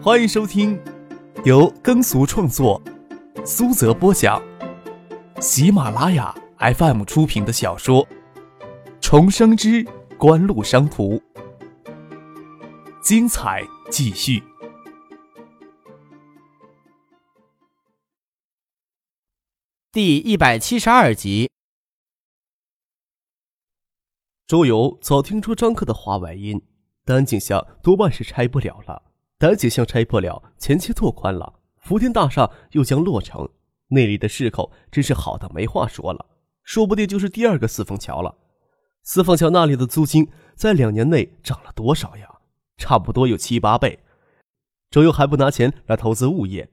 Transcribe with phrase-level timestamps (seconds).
[0.00, 0.80] 欢迎收听
[1.44, 2.80] 由耕俗创作、
[3.44, 4.40] 苏泽播讲、
[5.40, 8.06] 喜马拉雅 FM 出品的小说
[9.00, 9.84] 《重生之
[10.16, 11.16] 官路商途》，
[13.02, 14.40] 精彩继续。
[19.90, 21.50] 第一百七十二集，
[24.46, 26.62] 周游早听出张克的话外音，
[27.04, 29.07] 丹景下多半是拆不了了。
[29.38, 33.48] 丹景巷拆不了，前期拓宽了，福田大厦又将落成，
[33.88, 36.26] 那里的市口真是好的没话说了，
[36.64, 38.34] 说不定就是第二个四凤桥了。
[39.04, 42.28] 四凤桥那里的租金在两年内涨了多少呀？
[42.76, 44.00] 差不多有七八倍。
[44.90, 46.68] 周游还不拿钱来投资物业，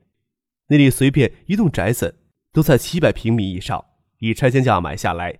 [0.69, 2.21] 那里随便一栋宅子。
[2.51, 3.83] 都在七百平米以上，
[4.19, 5.37] 以拆迁价买下来，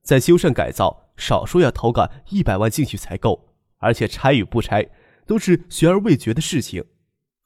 [0.00, 3.48] 再修缮改造，少说要投个一百万进去才够。
[3.78, 4.88] 而且拆与不拆
[5.32, 6.84] 都是悬而未决的事情，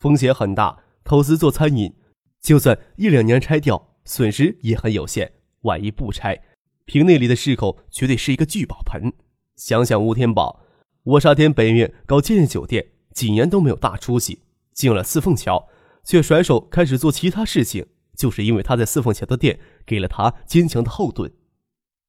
[0.01, 0.83] 风险很大。
[1.05, 1.95] 投资做餐饮，
[2.43, 5.35] 就算一两年拆掉，损失也很有限。
[5.61, 6.43] 万一不拆，
[6.85, 9.13] 凭那里的市口，绝对是一个聚宝盆。
[9.55, 10.65] 想想吴天宝，
[11.05, 12.85] 卧沙田北面搞建业酒店，
[13.15, 14.41] 几年都没有大出息，
[14.73, 15.69] 进了四凤桥，
[16.03, 17.87] 却甩手开始做其他事情。
[18.17, 21.31] 就是因为他在四凤桥的店给了他坚强的后盾，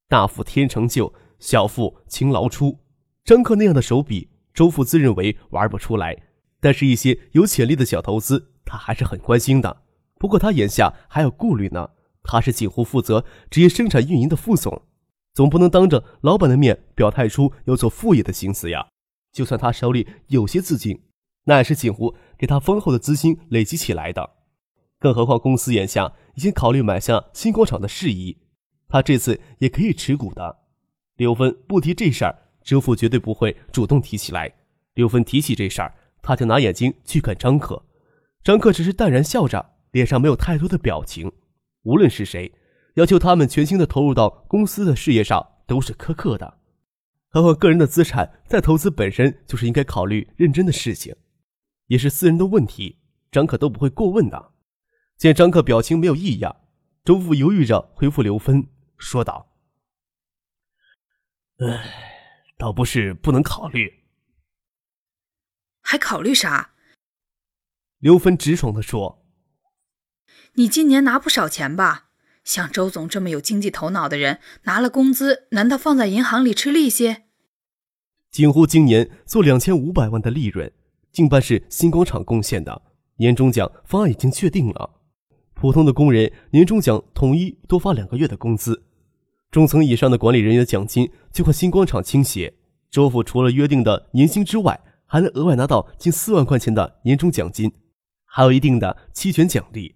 [0.08, 2.80] 大富天成就，小富勤劳出。
[3.24, 6.20] 张克那样的手笔，周父自认为玩不出来，
[6.58, 9.84] 但是一些有潜力的小投资，他还是很关心的。
[10.18, 11.90] 不过他眼下还有顾虑呢，
[12.24, 14.82] 他是锦湖负责职业生产运营的副总，
[15.32, 18.88] 总不能当着老板的面表态出要做副业的心思呀。
[19.32, 21.04] 就算他手里有些资金，
[21.44, 24.30] 那也是锦湖给他丰厚的资金累积起来的。
[24.98, 28.38] 更何况，公司眼下已经考虑买下新工厂的事宜，
[28.88, 30.58] 他这次也可以持股的。
[31.14, 34.52] 刘芬不提这事儿，周父绝对不会主动提起来。
[34.92, 37.82] 刘芬提起这事儿，他就拿眼睛去看张克。
[38.44, 41.32] 张克只是淡然笑着，脸上没有太多的表情。
[41.84, 42.52] 无论是谁
[42.96, 46.58] 要求他们全心的投入到公司的事业上，都是苛刻的。
[47.30, 51.16] 何况个人的资产在投资本身就是应该考虑认真的事情，
[51.86, 52.98] 也是私人的问题，
[53.30, 54.52] 张克都不会过问的。
[55.16, 56.54] 见张克表情没有异样，
[57.02, 58.66] 周父犹豫着回复刘芬，
[58.98, 59.52] 说道
[61.60, 62.07] ：“唉，
[62.58, 64.02] 倒不是不能考虑，
[65.80, 66.72] 还考虑啥？”
[68.00, 69.24] 刘芬直爽的说
[70.54, 72.10] ：“你今年拿不少钱吧？
[72.44, 77.18] 像周总这么有经济头脑的人，拿了工资，难道放在银行里吃利息？”
[78.30, 80.72] 景湖今年做两千五百万的利润，
[81.12, 82.82] 近半是新广场贡献的，
[83.16, 85.00] 年终奖方案已经确定了。
[85.54, 88.84] 普通的工人年终奖统一多发两个月的工资，
[89.50, 92.54] 中层以上的管理人员的奖金就和新广场倾斜。
[92.90, 97.72] 周府除了约定的年薪之外，还能额外拿到近四万块钱的年终奖金，
[98.24, 99.94] 还有一定的期权奖励。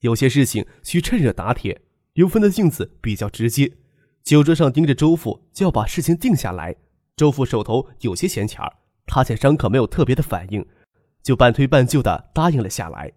[0.00, 1.82] 有些事情需趁热打铁。
[2.14, 3.72] 刘芬的性子比较直接，
[4.24, 6.74] 酒桌上盯着周父就要把事情定下来。
[7.16, 8.72] 周父手头有些闲钱儿，
[9.06, 10.66] 他见张可没有特别的反应，
[11.22, 13.12] 就半推半就的答应了下来。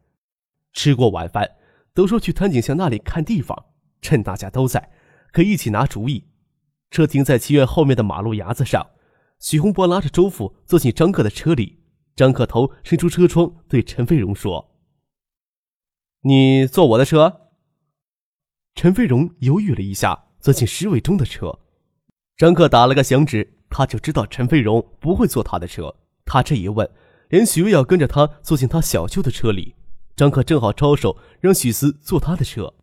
[0.74, 1.50] 吃过晚饭。
[1.94, 3.66] 都说去滩景巷那里看地方，
[4.02, 4.92] 趁大家都在，
[5.32, 6.26] 可以一起拿主意。
[6.90, 8.92] 车停在棋院后面的马路牙子上，
[9.40, 11.80] 许洪博拉着周父坐进张克的车里。
[12.16, 14.76] 张克头伸出车窗，对陈飞荣说
[16.24, 17.50] ：“你坐我的车。”
[18.76, 21.60] 陈飞荣犹豫了一下，坐进石伟忠的车。
[22.36, 25.96] 张克打了个响指，他就知道陈飞荣不会坐他的车。
[26.26, 26.90] 他这一问，
[27.30, 29.76] 连许巍要跟着他坐进他小舅的车里。
[30.16, 32.74] 张克正好招手让许思坐他的车。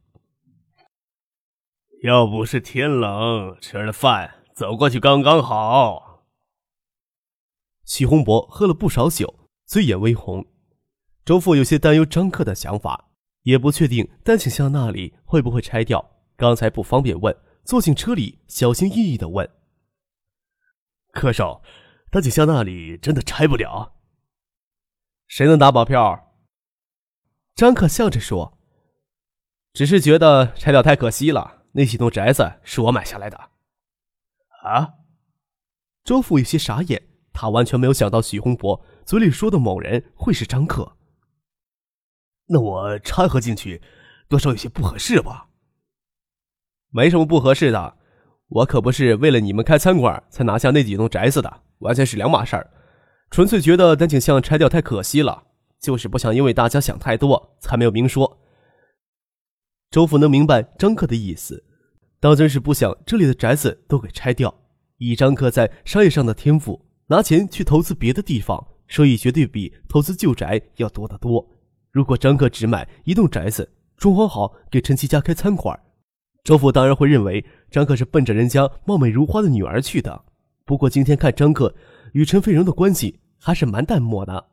[2.03, 6.25] 要不是天冷，吃了饭走过去刚刚好。
[7.85, 10.47] 许洪博喝了不少酒，醉眼微红。
[11.25, 13.11] 周父有些担忧张克的想法，
[13.43, 19.51] 也不确定单景巷那里会不会拆掉，刚才不方便问，坐进车里小心翼翼的问
[21.11, 21.63] ：“柯少，
[22.13, 23.97] 单景巷那里真的拆不了？
[25.27, 26.33] 谁能打保票？”
[27.57, 28.57] 张克笑着说
[29.75, 31.58] ：“只是觉得拆掉太可惜了。
[31.73, 33.51] 那几栋宅子是我买下来的。”
[34.65, 34.95] 啊！
[36.05, 40.97] 周父有些傻眼，他完全没有想到许洪博嘴里说的某人会是张克。
[42.47, 43.83] 那我掺和进去，
[44.29, 45.49] 多少有些不合适吧？
[46.91, 47.99] 没什么不合适的，
[48.49, 52.71] 我可不是为了你们开餐馆才拿下那几栋宅子的，完全是两码事儿。
[53.31, 55.45] 纯粹觉得单景巷拆掉太可惜了。
[55.79, 58.41] 就是不想因为大家想太多，才没有明说。
[59.91, 61.65] 周府能明白张克的意思，
[62.21, 64.55] 当真是不想这里的宅子都给拆掉。
[64.99, 71.49] 以张克在商业上的天赋，拿钱去投资别的地方，收益绝对比投资旧宅要多得多。
[71.91, 75.79] 如果张克只买一栋宅子，装潢好给陈其家开餐馆，
[76.45, 80.25] 周父当然会认为张克是奔着人家貌美如花的女儿去的。
[80.67, 81.75] 不过今天看张克
[82.13, 84.49] 与陈飞荣的关系还是蛮淡漠的。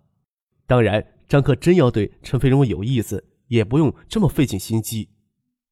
[0.65, 5.09] 当然，张克真要对陈飞荣有意思，也不用这么费尽心机。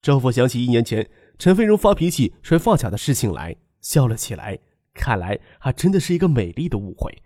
[0.03, 1.09] 周父想起一年前
[1.39, 4.59] 陈飞荣发脾气摔发卡的事情来，笑了起来。
[4.93, 7.23] 看来还真的是一个美丽的误会。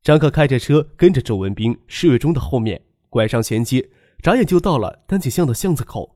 [0.00, 2.80] 张克开着车跟着周文斌、施伟忠的后面，
[3.10, 3.90] 拐上前街。
[4.22, 6.14] 眨眼就到了丹景巷的巷子口，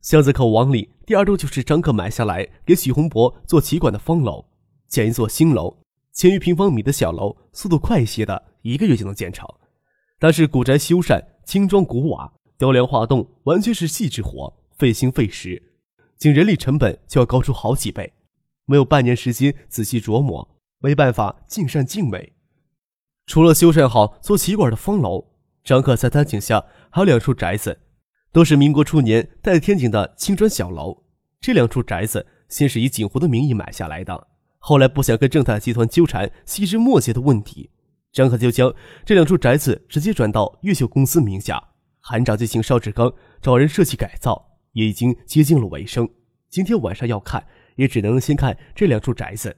[0.00, 4.46] 巷子口往里，第二栋就是张克买下来给许洪博做企管的方楼，
[4.88, 5.76] 建一座新楼，
[6.14, 9.46] 千余平方米的小楼，速度快一些的，一个月就能建成。
[10.18, 15.62] 但是古宅修缮，轻装古瓦，雕梁画栋，完全是细致活，费心费时，
[16.16, 18.12] 仅人力成本就要高出好几倍，
[18.64, 22.32] 没有半年时间仔细琢磨，没办法尽善尽美。
[23.26, 25.32] 除了修缮好做棋馆的方楼，
[25.62, 26.64] 张克在丹井下。
[26.90, 27.80] 还有两处宅子，
[28.30, 31.02] 都是民国初年带天井的青砖小楼。
[31.40, 34.28] 这两处宅子先是以景湖的名义买下来的，
[34.58, 37.70] 后来不想跟正泰集团纠缠细枝末节的问题，
[38.12, 38.72] 张可就将
[39.04, 41.60] 这两处宅子直接转到越秀公司名下。
[41.98, 43.12] 韩长就请邵志刚
[43.42, 46.08] 找人设计改造，也已经接近了尾声。
[46.48, 47.44] 今天晚上要看，
[47.74, 49.56] 也只能先看这两处宅子。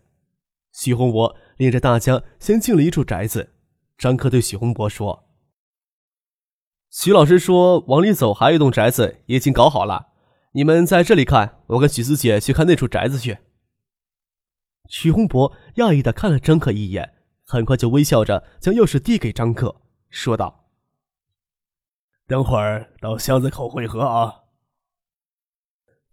[0.73, 3.55] 许洪博领着大家先进了一处宅子，
[3.99, 5.29] 张克对许洪博说。
[6.91, 10.13] 徐老师说：“往里走，还有一栋宅子已经搞好了，
[10.53, 13.39] 你们在这里看，我跟许思姐去看那处宅子去。”
[14.89, 17.15] 许洪博讶异的看了张克一眼，
[17.45, 20.71] 很快就微笑着将钥匙递给张克，说道
[22.27, 24.45] ：“等会儿到巷子口汇合啊。”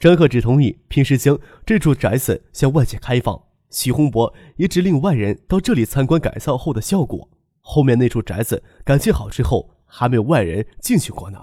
[0.04, 7.30] 张克只同意平时将这处宅子向外界开放，许洪博也只令外人到这里参观改造后的效果。
[7.62, 9.70] 后面那处宅子改建好之后。
[9.96, 11.38] 还没有外人进去过呢。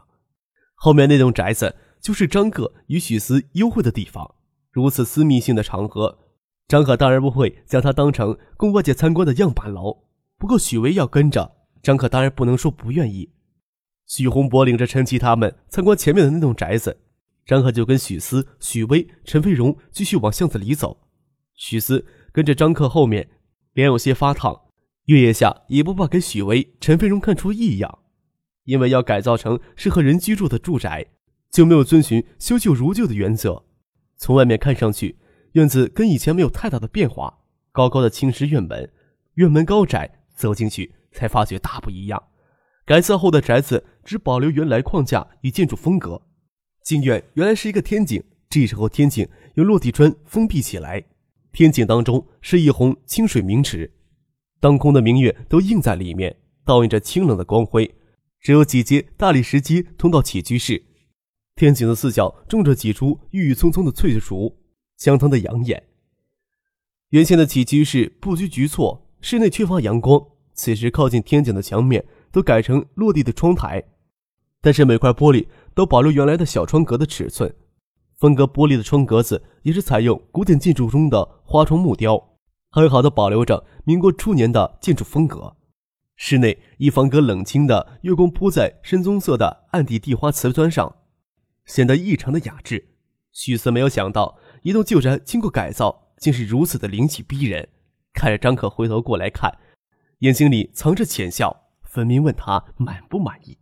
[0.75, 4.35] 后面那栋宅子就是张克与许思幽会的地方。
[4.73, 6.19] 如此私密性的场合，
[6.67, 10.03] 张可当然不会将它当成供外界参观的样板楼。
[10.37, 13.31] 不过许巍要跟着，张可当然不能说不愿意。
[14.05, 16.99] 许洪博领着陈奇他们参观前面的那栋宅子，
[17.51, 21.01] 张克就跟许思、许巍、陈飞荣继续往巷子里走。
[21.57, 23.29] 许思跟着张克后面，
[23.73, 24.69] 脸有些发烫，
[25.07, 27.99] 月夜下也不怕给许巍、陈飞荣看出异样。
[28.67, 31.05] 因为要改造成适合人居住的住宅，
[31.51, 33.65] 就没有遵循修旧如旧的原则。
[34.17, 35.19] 从外面看上去，
[35.55, 37.41] 院子跟以前没有太大的变化。
[37.73, 38.93] 高高的青石院门，
[39.35, 42.23] 院门高窄，走进去才发觉大不一样。
[42.87, 46.23] 改造后的宅子只保留原来框架与建筑风格。
[46.83, 51.05] 进院原来是一个天井，这时候天井由落地砖封闭起来。
[51.53, 53.93] 天井当中是一泓清水明池，
[54.61, 57.95] 当空的明月都映在里面，倒映着清冷的光辉。
[58.41, 60.83] 只有几阶大理石阶通到起居室，
[61.57, 64.57] 天井的四角种着几株郁郁葱葱的翠竹，
[64.97, 65.83] 相当的养眼。
[67.11, 70.25] 原先的起居室布局局错，室内缺乏阳光。
[70.55, 73.83] 此时靠近天井的墙面都改成落地的窗台，
[74.63, 77.55] 但是每块玻璃都保留原来的小窗格的尺寸，
[78.19, 82.37] 分隔玻璃的窗格子也是采用古典建筑中的花窗木雕，
[82.71, 85.57] 很好的保留着民国初年的建筑风格。
[86.17, 90.97] 室内一房格冷清的月光铺在深棕色的暗地地花瓷砖上，
[91.65, 92.89] 显得异常的雅致。
[93.33, 97.67] 许思没有想到，一栋旧宅经过改造，竟是如此的灵气逼人。
[98.13, 99.57] 看着张可回头过来看，
[100.19, 103.57] 眼睛里藏着浅笑，分明问他满不满意。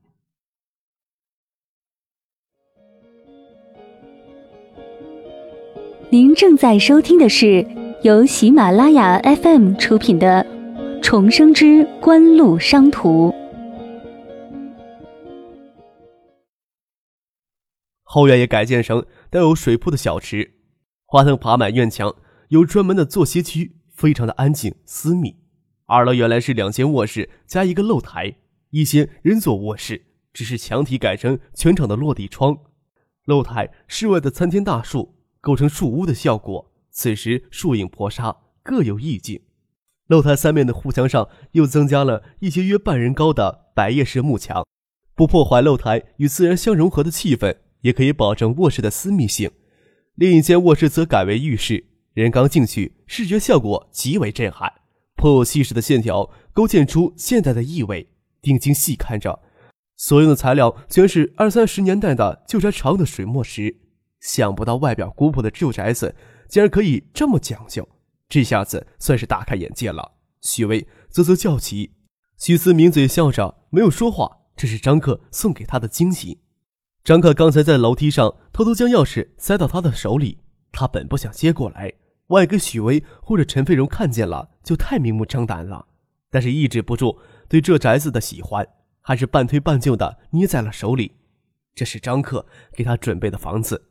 [6.10, 7.66] 您正在收听的是
[8.02, 10.46] 由喜马拉雅 FM 出品的。
[11.02, 13.34] 重生之官路商途。
[18.02, 20.54] 后院也改建成带有水铺的小池，
[21.04, 22.14] 花灯爬满院墙，
[22.48, 25.36] 有专门的坐歇区，非常的安静私密。
[25.84, 28.36] 二楼原来是两间卧室加一个露台，
[28.70, 32.56] 一间人坐卧室，只是墙体改成全场的落地窗。
[33.26, 39.40] 露台室外的参天大树构成树屋的效果，此时树影婆娑，各有意境。
[40.06, 44.66] 露台三面的护墙上又增加了一些约半人高的百叶式木墙，
[45.14, 49.50] 不破坏露台与自然相融合的气氛，也可以保证卧室的私密性。
[50.14, 54.72] 另一间卧室则改为浴室，人刚进去，视觉效果极为震撼，
[55.14, 58.08] 颇有气势的线条勾建出现代的意味。
[58.40, 59.42] 定睛细看着，
[59.96, 63.76] 所用的材料全是二三十年代的旧宅常用的水墨石，
[64.20, 66.14] 想不到外表古朴的旧宅子
[66.48, 67.88] 竟然可以这么讲究。
[68.28, 70.12] 这下子算是大开眼界了。
[70.40, 71.92] 许巍啧啧叫起，
[72.36, 74.38] 许思抿嘴笑着，没有说话。
[74.56, 76.40] 这是张克送给他的惊喜。
[77.04, 80.40] 张克刚才在楼梯上偷偷将钥匙塞到他的手里，
[80.72, 81.92] 他本不想接过来，
[82.26, 85.86] 万一给许巍或者陈飞荣看见了，就太明目张胆了。
[86.28, 88.66] 但是抑制不住对这宅子的喜欢，
[89.00, 91.12] 还是半推半就的捏在了手里。
[91.74, 93.90] 这是张克给他准备的房子，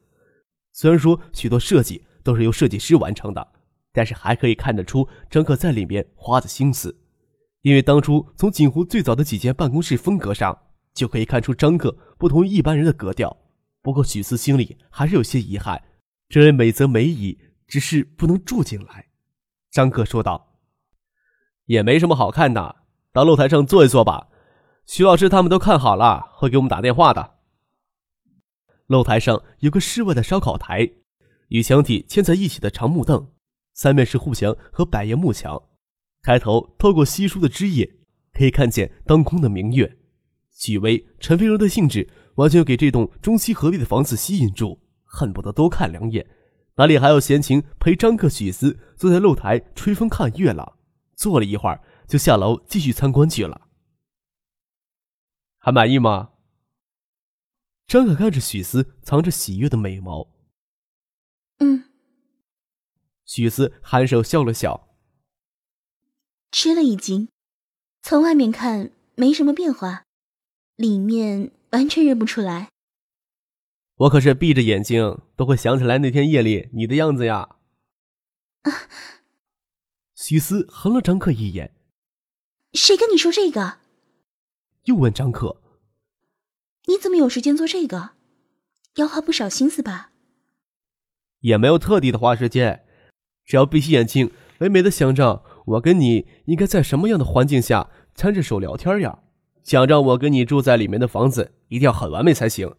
[0.79, 3.47] 虽然说许多设计都是由设计师完成的，
[3.91, 6.95] 但是还可以看得出张克在里面花的心思。
[7.63, 10.55] 因为当初从锦湖最早的几间办公室风格上，
[10.93, 13.35] 就可以看出张克不同于一般人的格调。
[13.81, 15.81] 不过许思心里还是有些遗憾，
[16.29, 19.07] 这人美则美矣，只是不能住进来。
[19.71, 20.59] 张克说道
[21.65, 22.75] ：“也没什么好看的，
[23.11, 24.27] 到露台上坐一坐吧。
[24.85, 27.36] 徐老师他们都看好了，会给我们打电话的。”
[28.87, 30.89] 露台上有个室外的烧烤台，
[31.49, 33.31] 与墙体嵌在一起的长木凳，
[33.73, 35.61] 三面是护墙和百叶幕墙。
[36.23, 37.97] 开头透过稀疏的枝叶，
[38.33, 39.97] 可以看见当空的明月。
[40.51, 46.25] 许巍、陈飞荣的兴致完全给这栋中西合璧的房子吸引住，恨不得多看两眼。
[46.77, 50.77] 哪里还有闲情陪张克、许思坐在露台吹风看月了？
[51.15, 53.67] 坐了一会儿，就下楼继续参观去了。
[55.57, 56.29] 还满意吗？
[57.87, 60.27] 张可看着许思藏着喜悦的美眸。
[61.59, 61.85] 嗯。
[63.25, 64.89] 许思颔首笑了笑。
[66.51, 67.29] 吃了一惊，
[68.01, 70.03] 从外面看没什么变化，
[70.75, 72.69] 里面完全认不出来。
[73.95, 77.57] 我可是闭着眼睛都会想起来那天夜里你的样子呀。
[78.63, 78.71] 啊！
[80.13, 81.73] 许思横了张克一眼。
[82.73, 83.79] 谁跟你说这个？
[84.83, 85.61] 又问张克。
[86.87, 88.11] 你怎么有时间做这个？
[88.95, 90.11] 要花不少心思吧？
[91.41, 92.85] 也没有特地的花时间，
[93.45, 95.43] 只要闭起眼睛，美美的想着。
[95.67, 99.19] 我跟你应该在什么样的环境下牵着手聊天呀？
[99.63, 102.73] 想让我跟你住在里面的房子一定要很完美才行，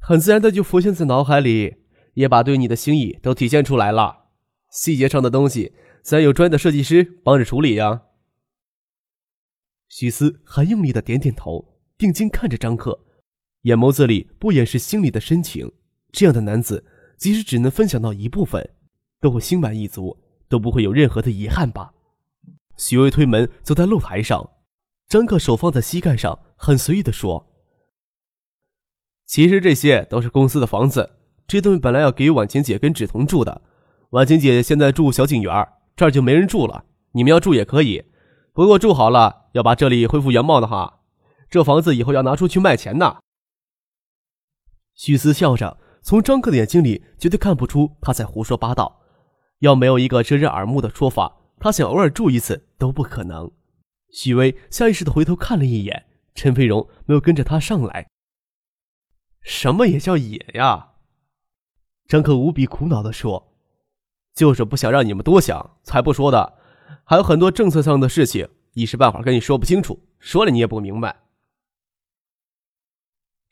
[0.00, 1.76] 很自然的就浮现在脑海里，
[2.14, 4.30] 也把对你的心意都体现出来了。
[4.70, 8.04] 细节上的东西，自然有专业的设计师帮着处理呀。
[9.90, 13.04] 许思很用力的点点头，定睛看着张克，
[13.62, 15.72] 眼眸子里不掩饰心里的深情。
[16.12, 16.84] 这样的男子，
[17.16, 18.70] 即使只能分享到一部分，
[19.20, 21.92] 都会心满意足，都不会有任何的遗憾吧。
[22.76, 24.50] 许巍推门走在露台上，
[25.08, 27.46] 张克手放在膝盖上，很随意的说
[29.24, 31.12] ：“其实这些都是公司的房子，
[31.46, 33.62] 这东西本来要给婉晴姐跟芷彤住的。
[34.10, 36.84] 婉晴姐现在住小景园，这儿就没人住了。
[37.12, 38.04] 你们要住也可以，
[38.52, 41.00] 不过住好了要把这里恢复原貌的哈。
[41.48, 43.21] 这房子以后要拿出去卖钱的。”
[44.94, 49.00] 许思笑着，从张克的眼睛里绝对看不出他在胡说八道。
[49.60, 51.38] 要没有一个遮人耳目的说法。
[51.60, 53.48] 他想偶尔住一次都不可能。
[54.10, 58.08] 许巍下意识的回头看了一眼，陈飞荣没有跟着他上来。
[59.42, 60.94] 什么也叫野呀？
[62.08, 63.54] 张克无比苦恼地说
[64.34, 66.58] ：“就是不想让你们多想，才不说的。
[67.04, 71.14] 还有很多政策上的事情，一时半会儿跟你说不清楚，说了你也不明白。”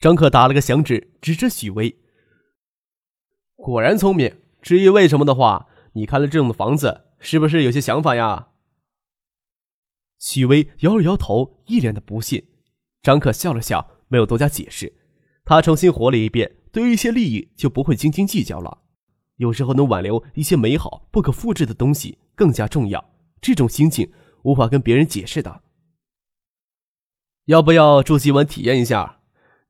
[0.00, 2.00] 张克打了个响指，指着许巍
[3.54, 4.34] ：“果然聪明。
[4.60, 8.48] 至于为什么的话，你看了这种的房子。”是不是有些想法呀？
[10.18, 12.48] 许巍摇了摇头，一脸的不信。
[13.02, 14.90] 张克笑了笑，没有多加解释。
[15.44, 18.84] 他重新活了一遍，对于一些利益就不会斤斤计较了。
[19.36, 23.12] 有时候能挽留一些美好、不可复制的东西更加重要。
[23.42, 24.10] 这种心情
[24.44, 25.62] 无法跟别人解释的。
[27.44, 29.19] 要不要住几晚体验一下？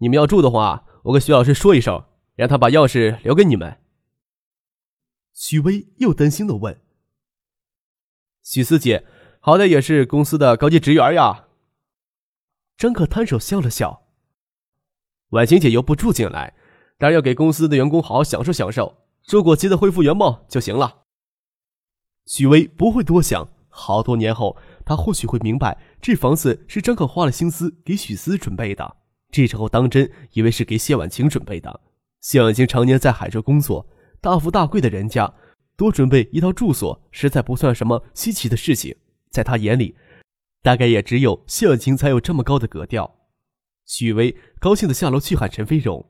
[0.02, 3.80] 你们要住的话，我跟徐老师说一声，让他把钥匙留给你们。
[5.35, 6.80] 许巍又担心的问。
[8.42, 9.07] 许思姐，
[9.40, 11.49] 好歹也是公司的高级职员呀。
[12.78, 14.07] 张可摊手笑了笑。
[15.30, 16.54] 婉晴姐又不住进来，
[16.97, 21.02] 当然要给公司的员工好好享受享受，住过期的恢复原貌就行了。
[22.25, 28.97] 许巍不会多想，好多年后，他或许会明白，这房子是张可花了心思给许思准备的。
[29.30, 31.80] 这时候当真以为是给谢婉晴准备的。
[32.20, 33.87] 谢婉晴常年在海州工作，
[34.20, 35.34] 大富大贵的人家。
[35.76, 38.94] 多准备一套住所，实在不算什么稀奇的事情。
[39.30, 39.96] 在他眼里，
[40.60, 43.16] 大概也只有谢婉晴才有这么高的格调。
[43.87, 46.04] 许巍高兴的下楼去喊陈飞荣。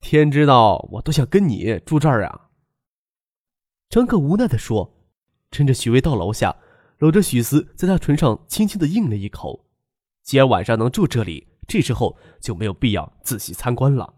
[0.00, 2.48] 天知道，我都想跟你住这儿啊！
[3.90, 4.96] 张克无奈的说，
[5.50, 6.56] 趁着许巍到楼下，
[6.98, 9.66] 搂着许思，在他唇上轻轻的应了一口。
[10.22, 14.14] 既然晚上能住这里，这时候就没有必要仔细参观了。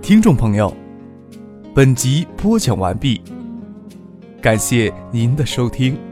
[0.00, 0.74] 听众朋友，
[1.74, 3.20] 本集播讲完毕，
[4.40, 6.07] 感谢您的收听。